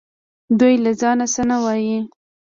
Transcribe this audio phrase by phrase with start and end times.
[0.59, 1.99] دوی له ځانه څه نه وايي